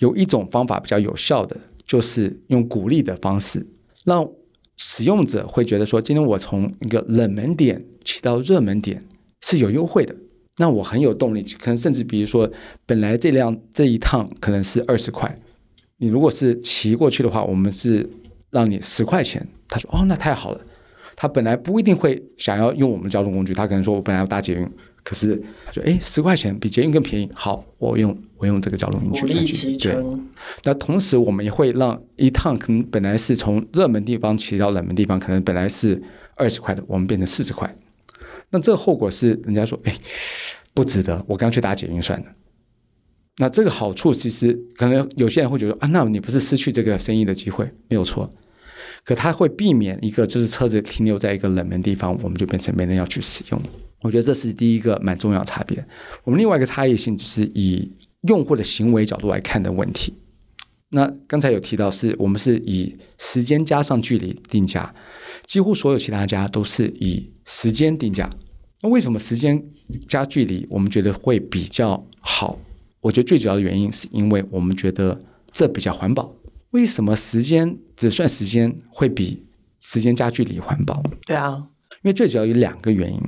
[0.00, 3.66] 有一种方法比较有效的，就是用鼓励的方式，
[4.04, 4.28] 让
[4.76, 9.02] 使用者会觉得说，今天我从一个冷门点骑到热门点。
[9.46, 10.16] 是有优惠的，
[10.56, 12.50] 那我很有动力，可能甚至比如说，
[12.86, 15.38] 本来这辆这一趟可能是二十块，
[15.98, 18.08] 你如果是骑过去的话，我们是
[18.50, 19.46] 让你十块钱。
[19.68, 20.64] 他说：“哦，那太好了。”
[21.16, 24.68] 他本来不一定会想要用我们交通工具，他可能说：“我本来要搭捷运，
[25.02, 29.26] 可是他说，哎，十块钱比捷运更便宜，好，我用我用这个交通工具。”
[29.78, 29.96] 对。
[30.64, 36.02] 那同时，我们也会让一趟可能本来是从热门地方骑到冷门地方，可能本来是
[36.36, 37.76] 二十块的，我们变成四十块。
[38.50, 39.94] 那这个后果是，人家说，哎，
[40.72, 42.26] 不值得，我刚去搭捷运算了。
[43.38, 47.68] 那这个好处其实可能有些人会觉得啊，那你不是失去这个生意的机会？
[47.88, 48.30] 没有错，
[49.04, 53.62] 可它会避免一个就是车子停留在一个冷门地方，我们就变成没人要去使用。
[54.00, 55.84] 我觉得这是第一个蛮重要的差别。
[56.24, 60.14] 我们另外一个差异性就是以用户的行为角度来看的问题。
[60.90, 64.94] 那刚才有提到是我们是以时间加上距离定价，
[65.44, 68.30] 几乎所有其他家都是以时间定价。
[68.82, 69.62] 那为什么时间
[70.06, 72.58] 加距离我们觉得会比较好？
[73.00, 75.18] 我觉得最主要的原因是因为我们觉得
[75.50, 76.34] 这比较环保。
[76.74, 79.44] 为什么时间只算时间会比
[79.78, 81.00] 时间加距离环保？
[81.24, 81.68] 对啊，
[82.02, 83.20] 因为最主要有两个原因。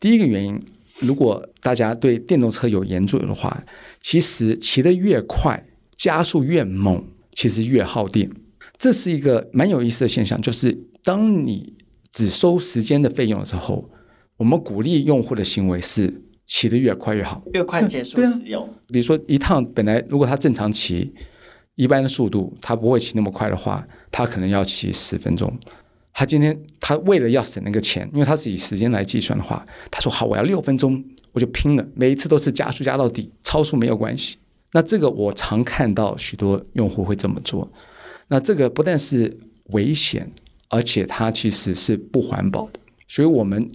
[0.00, 0.58] 第一个原因，
[1.00, 3.62] 如果大家对电动车有研究的话，
[4.00, 5.64] 其实骑得越快。
[5.98, 8.30] 加速越猛，其实越耗电，
[8.78, 10.40] 这是一个蛮有意思的现象。
[10.40, 10.72] 就是
[11.02, 11.74] 当你
[12.12, 13.90] 只收时间的费用的时候，
[14.36, 18.62] 我们鼓励用户的行为是骑得越快越好，越快结束使用。
[18.62, 21.12] 啊、比如说一趟本来如果他正常骑
[21.78, 25.56] 一般的速度，他不会骑那么快的话，他可能要骑十分钟。
[26.12, 34.36] 他今天他为了要省那个钱，因为他是以时间来计算的话，他说好，我要六分钟，我就拼了，每一次都是加速加到底，超速没有关系。
[34.72, 37.70] 那这个我常看到许多用户会这么做，
[38.26, 40.28] 那这个不但是危险，
[40.70, 43.70] 而且它其实是不环保的，所以我们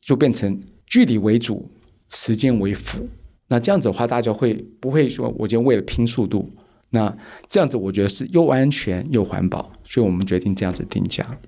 [0.00, 1.68] 就变成距离为主，
[2.10, 3.08] 时间为辅。
[3.48, 6.48] 那这样子的话，大家会不会说我今天为了拼速度？
[6.90, 7.16] 那
[7.48, 11.38] 这样子我觉得是又安全又环保，所以我们决定这样子定价。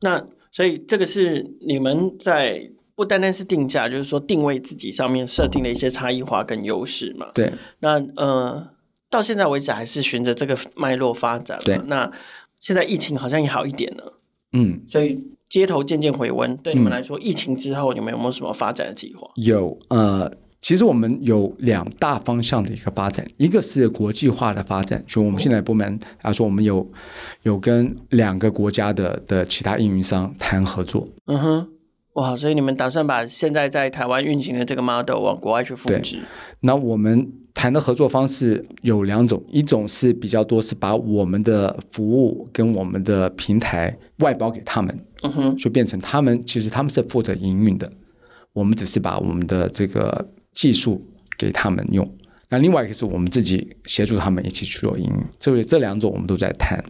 [0.00, 2.70] 那所以这个是你们在。
[2.96, 7.28] 不单单是定价，就是说定位自己上面设定的一些差异化跟优势嘛。
[7.32, 7.50] 对。
[7.78, 8.72] 那呃，
[9.08, 11.58] 到现在为止还是循着这个脉络发展。
[11.64, 11.80] 对。
[11.86, 12.12] 那
[12.58, 14.20] 现在疫情好像也好一点了。
[14.52, 14.82] 嗯。
[14.86, 19.30] 所以街头渐渐回温，对你们来说，嗯、疫情之后你们有没有什么发展的计划？
[19.36, 26.86] 有呃，其实我们有两大方向的一个发展，一个是国际化的发展，所以我们现在部门啊说我们有
[27.42, 31.08] 有跟两个国家的的其他运营商谈合作。
[31.26, 31.68] 嗯哼。
[32.14, 36.20] 哇，所以你们打算把现在在台湾运行的这个 model 往国外去复制？
[36.58, 47.90] 那我们谈的合作方式有两种，一种是比较多是把我们的服务跟我们的平台外包给他们，嗯哼，就变成他们其实他们是负责营运的，
[48.52, 51.04] 我们只是把我们的这个技术
[51.38, 52.08] 给他们用。
[52.48, 56.84] 那另外一个是我们自己协助他们一起去做运营运，这这两种我们都在谈。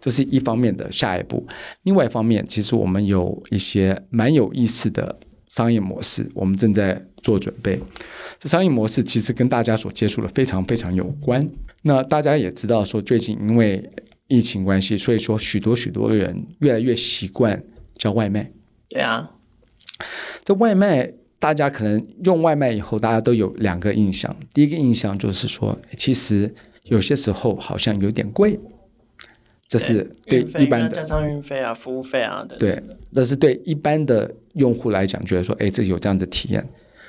[0.00, 1.46] 这是一方面的下一步，
[1.82, 7.78] 另外一方面，其实我们有一些蛮有意思的商业模式，我们正在做准备。
[8.38, 11.46] 这商业模式其实跟大家所接触的非常非常有关。
[11.82, 13.90] 那大家也知道，说最近因为
[14.26, 17.62] 疫情关系，所以说许多许多的人越来越习惯
[17.96, 18.50] 叫外卖。
[18.88, 19.30] 对啊，
[20.44, 24.34] 这外卖大家可能用外卖以后，大家都有两个印象。
[24.54, 28.60] 第一个印象就是说，其实有些时候好像有点贵。
[29.66, 32.56] 这是对一般的加上运费啊、服务费啊的。
[32.56, 36.68] 对，那是对一般的用户来讲，觉得说，哎，这有这样子体验。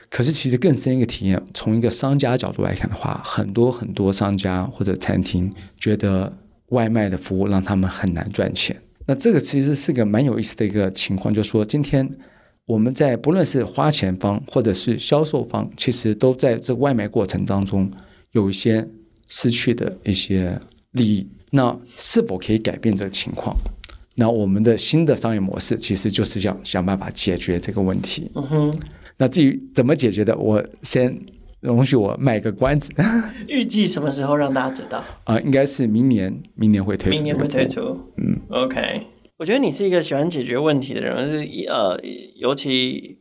[0.09, 6.31] 可是其实更深一个体验，从一个商家角度来看的话，很多很多商家或者餐厅觉得
[6.67, 8.79] 外卖的服务让他们很难赚钱。
[9.07, 12.07] 那这个其实是个蛮有意思的一个情况，就是说，今天
[12.71, 17.91] 我们在不论是花钱方或者是销售方，其实都在这外卖过程当中
[18.31, 18.87] 有一些
[19.27, 20.57] 失去的一些
[20.91, 21.27] 利益。
[21.51, 23.53] 那是否可以改变这个情况？
[24.15, 28.31] 那我们的新的商业模式其实就是要想办法解决这个问题。
[28.35, 28.73] 嗯哼。
[29.17, 31.13] 那至于怎么解决的，我先
[31.59, 32.89] 容许我卖个关子。
[33.49, 34.99] 预计什么时候让大家知道？
[35.25, 37.17] 啊、呃，应该是明年，明年会推出。
[37.17, 37.99] 明年会推出。
[38.15, 39.07] 嗯，OK。
[39.41, 41.99] 我觉得你是一个喜欢解决问题的人，是呃，
[42.35, 43.17] 尤其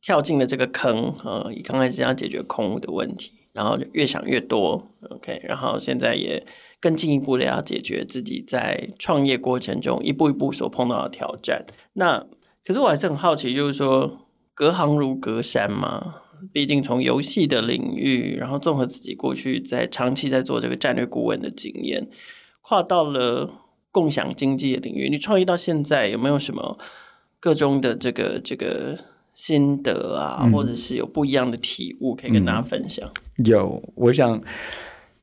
[0.00, 6.46] 跳进了这个坑，呃，刚开始要解决空屋的问题，然后越想越多，OK，然后现在也。
[6.80, 11.66] 更进一步的要解决自己在创业过程中一步一步所碰到的挑战。
[11.92, 12.26] 那
[12.64, 16.22] 可是我还是很好奇，就是说隔行如隔山嘛。
[16.54, 22.08] 毕竟从游戏的领域，然后综合自己过去在长期在做这个战略顾问的经验，
[22.62, 23.50] 跨到了
[23.90, 25.08] 共享经济的领域。
[25.08, 26.78] 你创业到现在有没有什么
[27.38, 28.98] 各种的这个这个
[29.32, 33.10] 心得啊，嗯、或者是有不一样的体悟可以跟大家分享？
[33.38, 34.42] 嗯、有，我想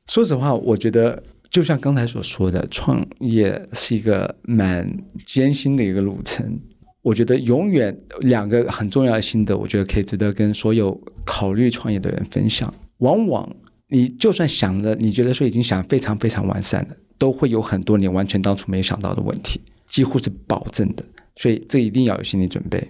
[0.06, 1.22] 说实话，我觉得。
[1.50, 4.86] 就像刚才所说的，创业是一个蛮
[5.26, 6.60] 艰辛的一个路程。
[7.00, 12.72] 我觉得永远两个很重要的心得，我觉得可以值得跟所有考虑创业的人分享。
[12.98, 13.50] 往往
[13.88, 21.04] 你就算想了，你觉得说已经想非常非常完善了，都会有很多你完全当初没想到的问题，几乎是保证的。
[21.36, 22.86] 所以这一定要有心理准备。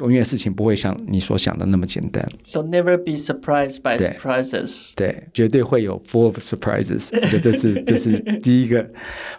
[0.00, 2.26] 永远事情不会像你所想的那么简单。
[2.42, 5.08] So never be surprised by surprises 对。
[5.08, 7.08] 对，绝对会有 full of surprises。
[7.40, 8.84] 这是这是第一个，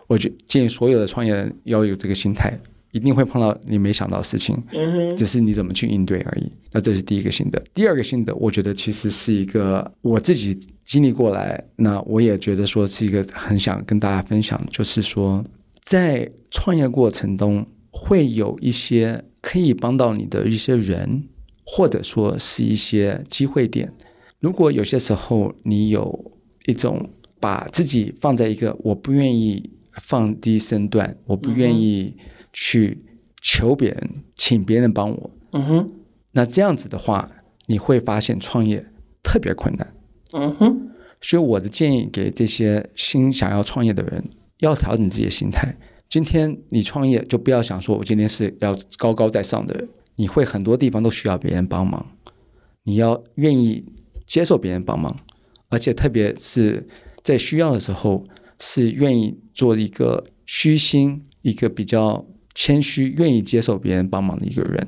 [0.08, 2.58] 我觉建议所有的创业人要有这个心态。
[2.94, 6.50] 一定会碰到你没想到的事情，嗯，只是你怎么去应对而已。
[6.72, 7.62] 那这是第一个心得。
[7.74, 15.44] 第二个心得，我觉得其实是一个我自己经历过来，那我也觉得说是一个很想跟大家分享，就是说
[15.84, 21.24] 在创业过程中会有一些可以帮到你的一些人，
[21.66, 23.92] 或者说是一些机会点。
[24.40, 26.32] 如果有些时候你有
[26.68, 32.16] 一种把自己放在一个我不愿意放低身段，我不愿意
[32.54, 33.04] 去
[33.42, 35.92] 求别人，请别人帮我，嗯哼，
[36.32, 37.30] 那这样子的话，
[37.66, 38.86] 你会发现创业
[39.22, 39.94] 特别困难，
[40.32, 40.90] 嗯哼。
[41.20, 44.24] 所以我的建议给这些新想要创业的人，
[44.60, 45.76] 要调整自己的心态。
[46.08, 52.06] 今天你创业，就不要想说我今天是要高高在上的人，你会很多地方都需要别人帮忙，
[52.84, 53.86] 你要愿意。
[54.26, 55.14] 接受别人帮忙，
[55.68, 56.88] 而且特别是
[57.22, 58.26] 在需要的时候，
[58.58, 62.26] 是愿意做一个虚心、一个比较
[62.56, 64.88] 谦虚、愿意接受别人帮忙的一个人。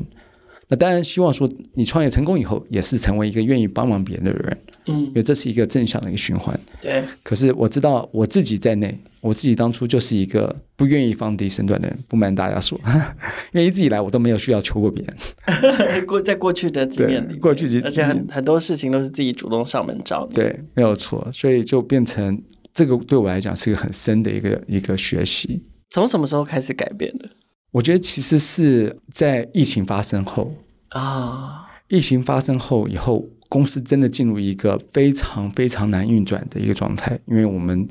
[0.68, 4.57] 那当然，希望说你创业成功以后，也是成为一个愿意帮忙别人的人。
[4.88, 6.59] 嗯，因为这是一个正向的一个循环。
[6.82, 7.03] 对。
[7.22, 11.95] 可是我知道我自己在内，我自己当初就是一个不愿意放低身段的人。
[12.07, 12.80] 不瞒大家说，
[13.53, 16.05] 因为一直以来我都没有需要求过别人。
[16.07, 20.26] 过在过去的经验里，过去而且很很多事情都是自己主动上门找。
[20.34, 21.30] 对，没有错。
[21.32, 22.41] 所以就变成
[22.74, 25.63] 这个对我来讲是一个很深的一个一个学习。
[25.89, 27.30] 从什么时候开始改变的？
[27.76, 30.49] 我觉得其实是在疫情发生后
[30.91, 37.86] 啊，疫情发生后以后，公司真的进入一个非常非常难运转的一个状态，因为我们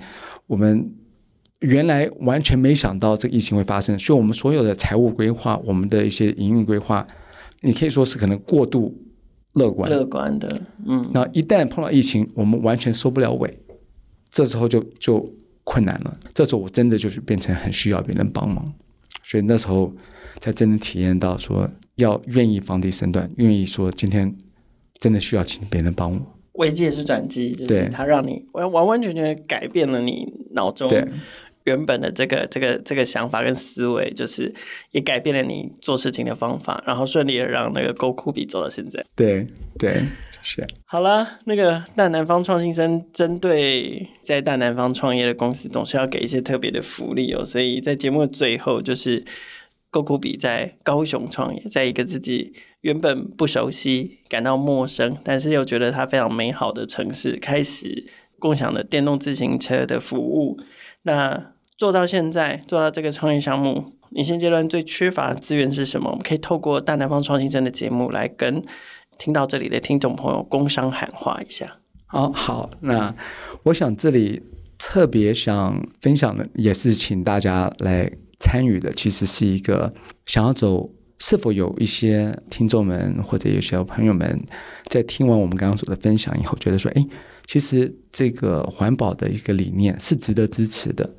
[0.47, 0.91] 我们
[1.59, 7.07] 原来完全没想到这个疫情会发生，所以我们所有的财务规划、我们的一些营运规划，
[7.61, 8.99] 你可以说是可能过度
[9.53, 13.59] 乐观，乐观的，嗯，那一旦碰到疫情，我们完全收不了尾，
[14.30, 15.30] 这时候就就
[15.62, 18.72] 困难了，这时候我真的就是变成很需要别人帮忙。
[19.25, 19.93] 所以那时候
[20.39, 24.37] 才真的体验到，说要愿意放低身段，愿意说今天
[24.99, 26.20] 真的需要请别人帮我。
[26.53, 30.89] 危机也是转机，就是它让你完完完全全改变了你脑中
[31.64, 34.55] 原本的这个这个这个想法跟思维，就是
[34.93, 39.05] 也改变了你做事情的方法，然后顺利的让那个 GoKubi 走到现在。
[39.16, 39.49] 对
[39.79, 40.03] 对。
[40.47, 47.42] 是好了，那个大南方创新生针对在大南方创业的公司，总是要给一些特别的福利哦。
[47.45, 49.24] 所以在节目的最后，就是
[49.90, 58.07] 勾勾比在高雄创业，在一个自己原本不熟悉、感到陌生，但是又觉得它非常美好的城市，开始
[58.38, 60.61] 共享的电动自行车的服务。
[61.05, 66.11] 那做到现在，做到这个创业项目，你现阶段最缺乏的资源是什么？
[66.11, 68.62] 我们可以透过大南方创新生的节目来跟。
[69.18, 71.78] 听到这里的听众朋友，工商喊话一下。
[72.10, 73.12] 哦好，那
[73.64, 74.40] 我想这里
[74.78, 78.08] 特别想分享的，也是请大家来
[78.38, 78.92] 参与的。
[78.92, 79.92] 其实是一个
[80.26, 80.88] 想要走，
[81.18, 84.40] 是否有一些听众们或者有些朋友们，
[84.86, 87.04] 在听完我们刚刚说的分享以后，觉得说，哎，
[87.46, 91.16] 其实这个环保的一个理念是值得支持的。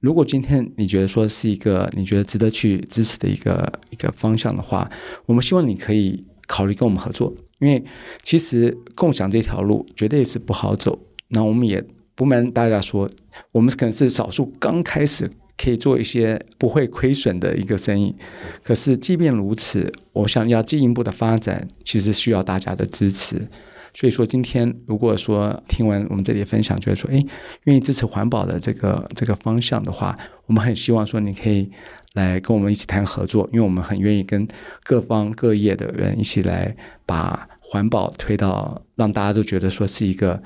[0.00, 4.90] 如果今天你觉得说是一个你觉得值得去支持的一个一个方向的话，
[5.26, 6.24] 我们希望你可以。
[6.48, 7.84] 考虑跟我们合作，因为
[8.24, 10.98] 其实共享这条路绝对是不好走。
[11.28, 11.84] 那我们也
[12.14, 13.08] 不瞒大家说，
[13.52, 18.16] 我们可能是少数刚开始可以做一些不会亏损的一个生意。
[18.64, 23.46] 可是即便如此，我想要进一步的发展，其实需要大家的支持。
[23.94, 27.22] 所以说，今天如果说听完我们这里分享，觉得说，哎，
[27.64, 31.70] 愿意支持环保的这个这个方向的话，我们很希望说你可以。
[32.18, 34.46] 来跟我们一起谈合作，因为我们很愿意跟
[34.82, 36.74] 各方各业的人一起来
[37.06, 40.42] 把环保推到让大家都觉得说是一个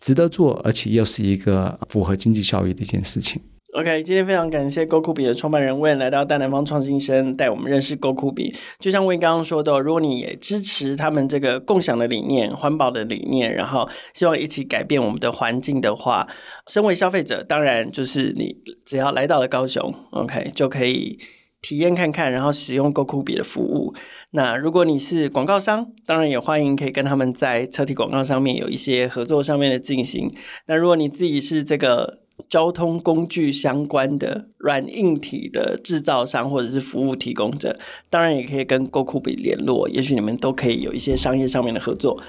[0.00, 3.40] 值得做，而且又是一个符合经济效益的一件事情。
[3.72, 8.52] OK，今天非常感谢 GoKubi 的创办人魏来到大南方创新生，带我们认识 GoKubi。
[8.80, 16.26] 就像魏刚刚说的，如果你也支持他们这个共享的理念、环保的理念，然后希望一起改变我们的环境的话，
[16.66, 21.20] 身为消费者，当然就是你只要来到了高雄，OK 就可以
[21.62, 23.94] 体验看看，然后使用 GoKubi 的服务。
[24.32, 30.28] 那如果你是广告商，当然也欢迎可以跟他们在车体广告上面有一些合作上面的进行。
[30.66, 32.18] 那如果你自己是这个。
[32.50, 37.78] 交通工具相关的软硬体的制造商或者是服务提供者，
[38.10, 42.20] 当然也可以跟 g o k u b 联络，也许你们都可以有一些商业上面的合作。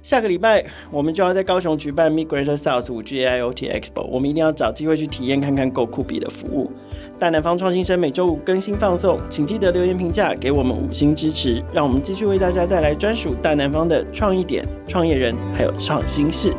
[0.00, 6.70] 下个礼拜我们就要在高雄举办 Migreator South 5G AIoT Expo，我们一定要找机会去体验看看 g o k u b 的服务。
[7.18, 16.52] 大南方创新生每周五更新放送，请记得留言评价，给我们五星支持，让我们继续为大家带来专属大南方的创意点、创业人还有创新事。